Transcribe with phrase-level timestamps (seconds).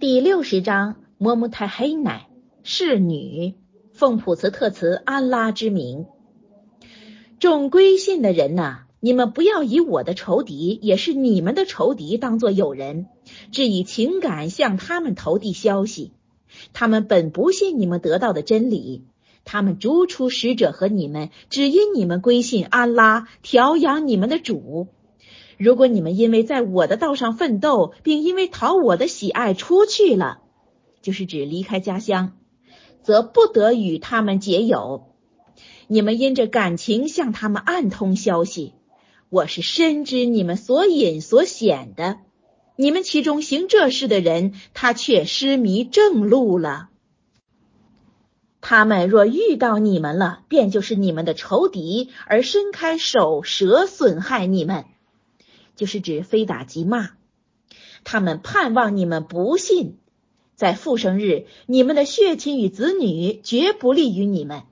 [0.00, 2.26] 第六十章，摩木泰黑奶
[2.62, 3.52] 侍女，
[3.92, 6.06] 奉普茨特茨安拉之名。
[7.38, 13.08] 众归信的人呐，你们不要以我的仇敌，也是你们的仇敌，当作友人，
[13.52, 16.12] 只以情感向他们投递消息。
[16.72, 19.04] 他们本不信你们得到的真理，
[19.44, 24.88] 他们逐出使者和你们，只因你们归信安拉，调养你们的主。
[25.60, 30.40] 如果你们因为在我的道上奋斗，并因为讨我的喜爱出去了，
[31.02, 32.32] 就是指离开家乡，
[33.02, 35.12] 则不得与他们结友。
[35.86, 38.72] 你们因着感情向他们暗通消息，
[39.28, 42.20] 我是深知你们所隐所显的。
[42.76, 46.88] 你们其中行这事的人，他却失迷正路了。
[48.62, 54.86] 他们若遇到你们了，便就是你们的仇敌，而伸开手舌损害你们。
[55.80, 57.12] 就是指非打即骂，
[58.04, 59.96] 他们盼望你们不信，
[60.54, 64.64] 在复生日，你们的血亲与子女绝不利于你们。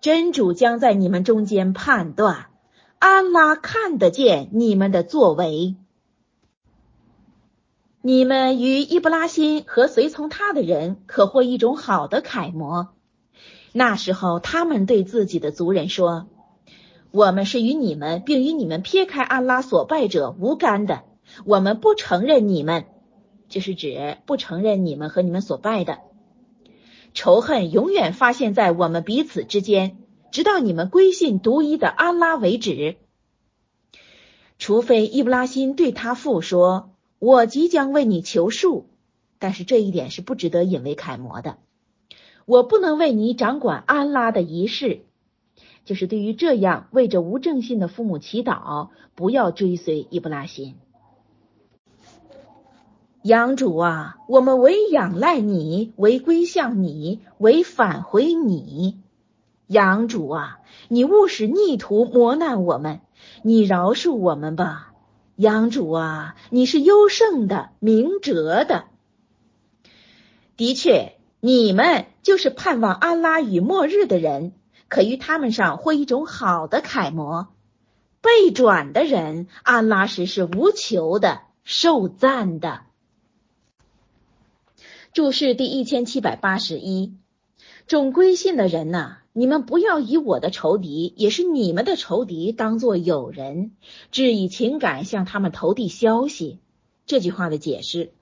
[0.00, 2.50] 真主将在你们中间判断，
[3.00, 5.74] 安拉看得见你们的作为。
[8.00, 12.90] 你们与伊布拉辛和随从他的人可获一种好的楷模。
[13.72, 16.28] 那时候，他们对自己的族人说。
[17.12, 21.02] 我们是与你们，并与你们撇开安拉所拜者无干的。
[21.44, 22.86] 我们不承认你们，
[23.48, 25.98] 就是指不承认你们和你们所拜的。
[27.12, 29.98] 仇恨永远发现在我们彼此之间，
[30.30, 32.96] 直到你们归信独一的安拉为止。
[34.58, 38.84] 除非伊布拉辛对他父说：“我即将为你求恕。”
[39.40, 41.58] 但是这一点是不值得引为楷模的。
[42.44, 45.06] 我不能为你掌管安拉的仪式。
[45.84, 50.76] 就是对于这样为着无正信的父母祈祷，不要追随伊布拉辛。
[53.22, 58.98] 养主啊，我们唯仰赖你，唯归向你，唯返回你。
[59.66, 63.00] 养主啊，你勿使逆徒磨难我们，
[63.42, 64.94] 你饶恕我们吧。
[65.36, 68.84] 养主啊，你是优胜的，明哲的。
[70.56, 74.52] 的确，你们就是盼望安拉与末日的人。
[74.90, 77.46] 可于他们上绘一种好的楷模，
[78.20, 82.82] 被转的人，安拉时是无求的，受赞的。
[85.14, 87.14] 注释第一千七百八十一，
[87.86, 93.70] 众归信的人呐，你们不要以我的仇敌，也是你们的仇敌，当作友人，
[94.10, 96.58] 只以情感向他们投递消息。
[97.06, 98.12] 这句话的解释，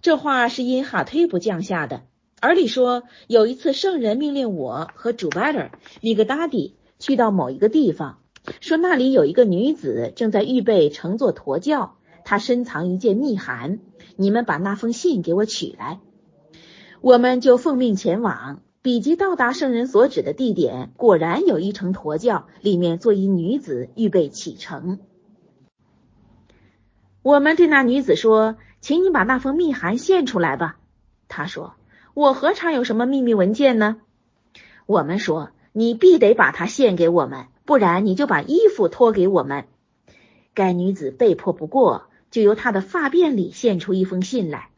[0.00, 2.02] 这话是因哈推不降下的。
[2.38, 5.70] 而里说，有一次圣人命令我和主巴尔
[6.02, 8.18] 米格达迪去到某一个地方，
[8.60, 13.78] 说那里有一个女子正在预备乘坐驼轿，她深藏一件密函，
[14.16, 15.98] 你们把那封信给我取来。
[17.00, 24.98] 我们就奉命前往，比及到达圣人所指的地点，果然有一乘驼轿，里面坐一女子，预备启程。
[27.22, 30.76] 我们对那女子说：“请你把那封密函献出来吧。”
[31.28, 31.72] 她说。
[32.16, 33.98] 我何尝有什么秘密文件呢？
[34.86, 39.66] 我们说，你必得把它献给我们，不然你就把衣服脱给我们。
[40.54, 44.70] 该女子被迫不过，就由她的发辫里献出一封信来。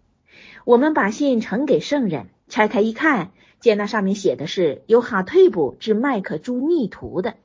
[0.65, 7.37] 我们把信呈给圣人，拆开一看，见那上面写的是由哈退布至麦克朱逆徒的，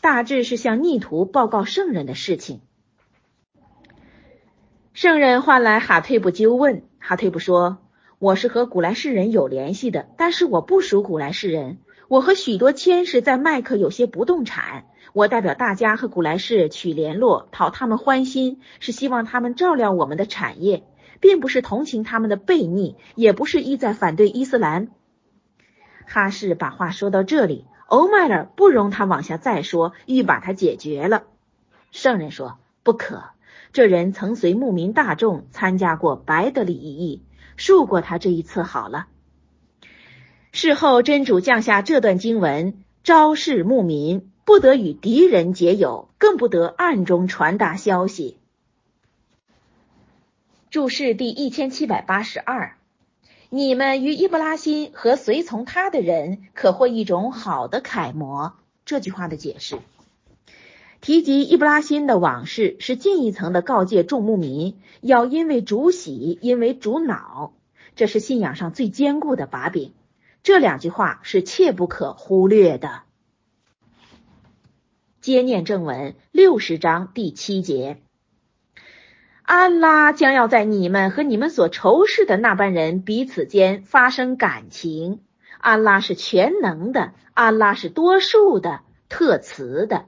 [0.00, 2.62] 大致是向逆徒报告圣人的事情。
[4.94, 7.76] 圣人唤来哈退布纠问，哈退布说。
[8.20, 11.78] 我是和古莱士人有联系的，但是我不属古莱士人。
[12.08, 20.82] 我和许多谦士在麦克有些不动产，我代表大家和古莱士取联络，讨他们欢心，是希望他们照料我们的产业，
[21.20, 24.88] 并不是同情他们的悖逆，也不是意在反对伊斯兰。
[26.04, 31.22] 哈士把话说到这里，欧麦尔不容他往下再说，欲把他解决了。
[31.92, 33.22] 圣人说：“不可，
[33.72, 37.22] 这人曾随牧民大众参加过白德里一役。”
[37.58, 39.08] 恕过他这一次好了。
[40.52, 48.38] 事后真主降下这段经文，昭示牧民不得与敌人结友，更不得暗中传达消息。
[50.70, 52.76] 注释第一千七百八十二：
[53.50, 58.54] 你们与伊布拉辛和随从他的人，可获一种好的楷模。
[58.84, 59.78] 这句话的解释，
[61.00, 67.52] 提及伊布拉辛的往事，是进一层的告诫众牧民，要因为主喜，因为主恼。
[67.94, 69.92] 这是信仰上最坚固的把柄，
[70.42, 73.02] 这两句话是切不可忽略的。
[75.20, 78.00] 接念正文六十章第七节，
[79.42, 85.20] 安拉将要在你们和你们所仇视的那班人彼此间发生感情。
[85.58, 90.06] 安拉是全能的，安拉是多数的、特慈的。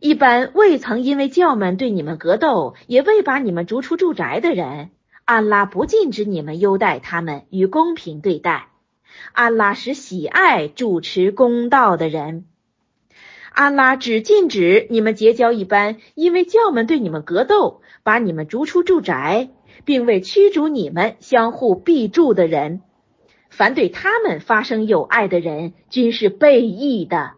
[0.00, 4.90] 一般未曾因为教们对你们格斗，也未把你们逐出住宅的人，
[5.24, 8.68] 安拉不禁止你们优待他们，与公平对待。
[9.32, 12.44] 安拉是喜爱主持公道的人。
[13.52, 19.50] 安拉只禁止你们结交一般因为教们对你们格斗，把你们逐出住宅，
[19.84, 22.82] 并为驱逐你们相互避住的人。
[23.50, 27.32] 凡对他们发生有爱的人，均是背义的。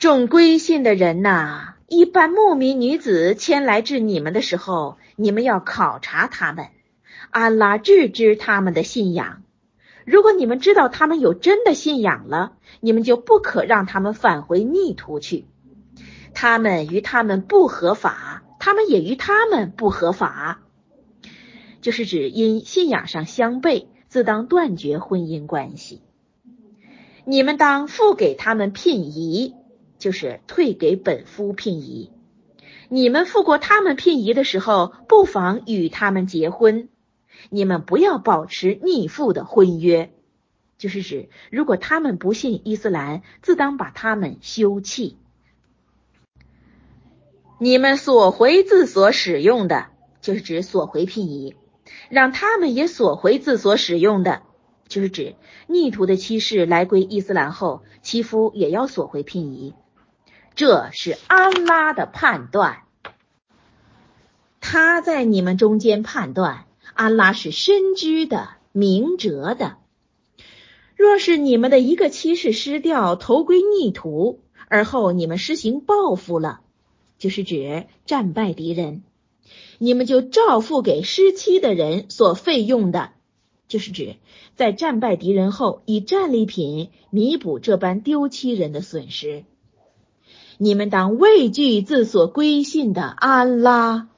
[0.00, 6.68] 众归信的人呐，一般牧民女子迁来至你们的时候，你们要考察他们。
[7.28, 9.42] 安拉自知他们的信仰。
[10.06, 15.44] 如果你们知道他们有真的信仰了，你们就不可让他们返回逆途去。
[16.32, 20.62] 他们与他们不合法，他们也与他们不合法。
[21.82, 26.00] 就是指因信仰上相悖，自当断绝婚姻关系。
[27.26, 29.56] 你们当付给他们聘仪。
[30.00, 32.10] 就是退给本夫聘仪，
[32.88, 36.88] 你们付过他们聘仪的时候，不妨与他们结婚。
[37.50, 40.12] 你们不要保持逆父的婚约，
[40.78, 45.16] 就是指如果他们不信伊斯兰，自当把他们休弃。
[47.58, 49.88] 你们索回自所使用的，
[50.22, 51.54] 就是指索回聘仪，
[52.08, 54.42] 让他们也索回自所使用的，
[54.88, 55.34] 就是指
[55.66, 59.74] 逆徒的妻室来归伊斯兰后，其夫也要索回聘仪。
[60.54, 62.82] 这是安拉的判断，
[64.60, 66.66] 他在你们中间判断。
[66.92, 69.78] 安拉是深知的、明哲的。
[70.94, 76.60] 若是你们的一个妻室失掉，投归逆徒，而后你们施行报复了，
[77.16, 79.02] 就是指战败敌人，
[79.78, 83.12] 你们就照付给失妻的人所费用的，
[83.66, 84.16] 就是指
[84.56, 89.44] 在战败敌人后，以战利品弥补这般丢妻人的损失。
[90.62, 94.08] 你们当畏惧自所归信的安拉，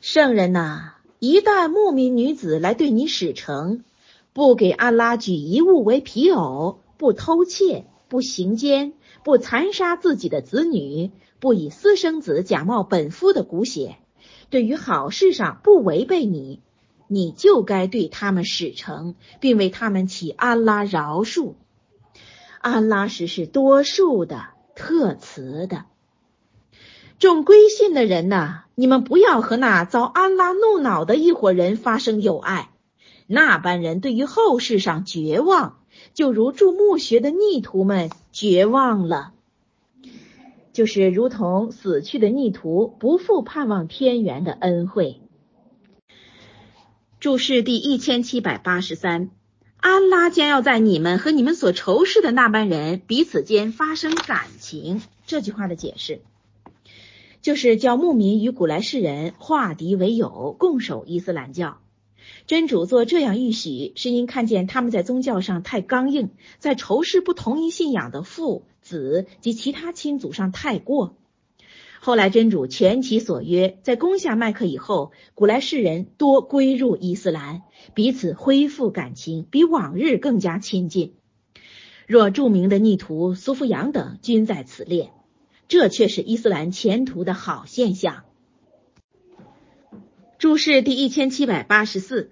[0.00, 0.94] 圣人呐！
[1.20, 3.84] 一旦牧民女子来对你使诚，
[4.32, 13.98] 不给安拉举一物为皮偶，不偷窃，不行奸，不残杀自己的子女，不以私生子假冒本夫的骨血，
[14.50, 16.60] 对于好事上不违背你，
[17.06, 21.52] 你就该对他们使诚，并为他们起安拉饶恕。
[22.60, 25.84] 安拉什是多数的、特慈的。
[27.18, 32.70] 众归信的人呐，你们不要和那遭安拉怒恼的一伙人发生友爱。
[33.26, 35.78] 那般人对于后世上绝望，
[36.14, 39.32] 就如注墓穴的逆徒们绝望了，
[40.72, 45.20] 就是如同死去的逆徒不复盼望天元的恩惠。
[47.20, 49.30] 注释第一千七百八十三。
[49.80, 55.02] 安拉将要在你们和你们所仇视的那班人彼此间发生感情。
[55.26, 56.20] 这句话的解释，
[57.42, 61.78] 就是叫牧民与古来世人化敌为友，共守伊斯兰教。
[62.46, 71.14] 真主做这样预许，是因看见他们在宗教上太刚硬，在仇视不同一信仰的父子及其他亲族上太过。
[72.00, 77.62] 后来真主全其所约，在攻下麦克以后，古来世人多归入伊斯兰，
[77.94, 81.14] 彼此恢复感情，比往日更加亲近。
[82.06, 85.12] 若著名的逆徒苏富扬等均在此列，
[85.66, 88.24] 这却是伊斯兰前途的好现象。
[90.38, 92.30] 注释第一千七百八十四：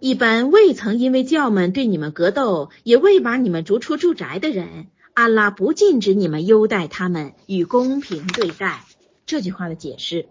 [0.00, 4.88] 一般未曾因为教们对你们格斗，也未把你们逐出住宅的人。
[5.20, 8.86] 安拉不禁止你们优待他们，与公平对待。
[9.26, 10.24] 这句话的解释：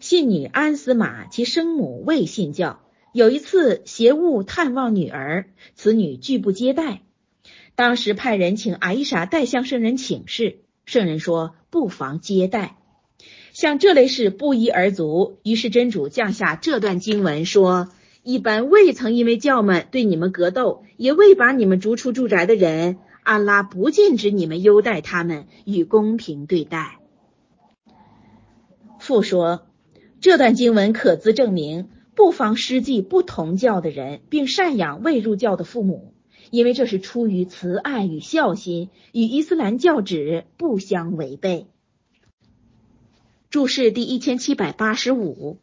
[0.00, 2.80] 信女安斯玛其生母未信教，
[3.12, 7.02] 有一次携物探望女儿，此女拒不接待。
[7.74, 12.78] 当时派人请阿伊莎代向圣人请示，圣人说不妨接待。
[13.52, 17.88] 像这类事不一而足，于是真主降下这段经文说：
[18.22, 22.96] 一般未曾因为教们对你们格斗，也未把你们逐出住宅的人。
[23.28, 26.98] 安拉不禁止你们优待他们，与公平对待。
[28.98, 29.66] 父说，
[30.22, 36.14] 这段经文可资证明，不妨施祭不同教的人，并赡养未入教的父母，
[36.50, 41.66] 因为这是出于慈爱与孝心，与伊斯兰教旨不相违背。
[43.50, 45.58] 注释第一千七百八十五：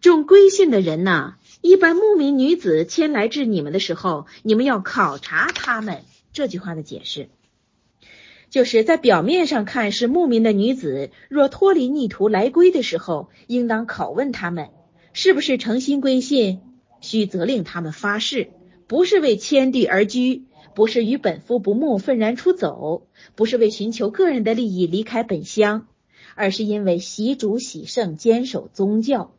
[0.00, 6.02] 众归信的人呐，一般牧民女子迁来至你们的时候，你们要考察他们。
[6.32, 7.28] 这句话的解释，
[8.50, 14.68] 就是在表面上看是牧民的女子，若脱离逆途来归的时候，应当拷问他们
[15.12, 16.60] 是不是诚心归信，
[17.00, 18.50] 需责令他们发誓，
[18.86, 20.44] 不是为迁地而居，
[20.74, 25.88] 不是与本夫不睦愤然出走，不是为寻求个人的利益离开本乡，
[26.36, 29.34] 而是因为习主喜圣，坚守宗教。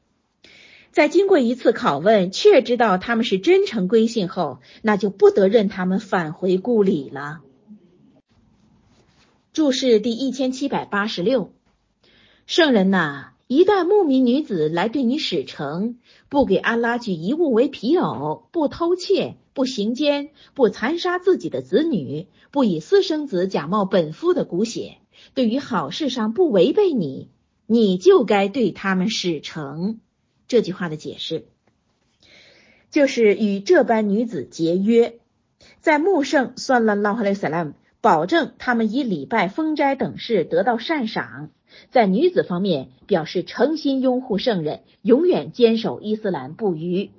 [0.92, 7.40] 在经过一次拷问，确知道他们是真诚归信后，那就不得任他们返回故里了。
[9.54, 11.54] 注释第一千七百八十六，
[12.46, 24.98] 圣人呐，一旦牧民女子来对你使诚，不给安拉举一物为皮偶，不偷窃，不行奸，不残杀自己的子女，不以私生子假冒本夫的骨血，
[25.36, 27.30] 对于好事上不违背你，
[27.66, 30.02] 你就该对他们使诚。
[30.52, 31.46] 这句话的解释，
[32.90, 35.18] 就是与这般女子结约，
[35.80, 37.72] 在穆圣算了拉哈雷萨拉姆。
[38.02, 41.52] 保证他们以礼拜、封斋等事得到善赏。
[41.90, 47.12] 在女子方面，表示诚心拥护圣人，永远坚守伊斯兰不渝，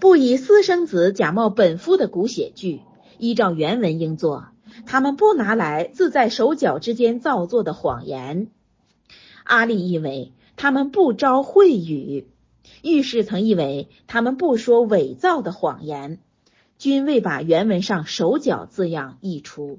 [0.00, 2.80] 不以私生子假冒本夫的骨血句。
[3.18, 4.48] 依照原文应作：
[4.84, 8.48] 他们不拿来自在手脚之间造作的谎言。
[9.44, 12.28] 阿利译为：他们不招秽语。
[12.82, 16.18] 御史曾译为：他们不说伪造的谎言。
[16.76, 19.78] 均未把原文上“手脚”字样译出。